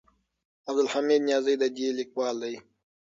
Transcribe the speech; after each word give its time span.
عبدالحمید 0.69 1.21
نیازی 1.27 1.55
د 1.61 1.63
دې 1.75 1.87
لیکوال 1.99 2.35
دی. 2.43 2.55